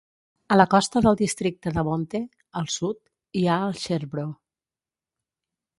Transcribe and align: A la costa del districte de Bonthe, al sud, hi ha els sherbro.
A 0.53 0.55
la 0.55 0.63
costa 0.69 1.03
del 1.07 1.19
districte 1.19 1.73
de 1.75 1.83
Bonthe, 1.89 2.23
al 2.63 2.73
sud, 2.79 3.01
hi 3.41 3.45
ha 3.57 3.61
els 3.69 3.85
sherbro. 3.87 4.27